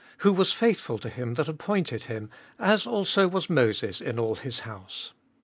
[0.23, 0.29] 2.
[0.29, 4.61] Who was faithful to him that appointed him, as also was Moses in all his
[4.61, 5.09] house.
[5.13, 5.17] 3.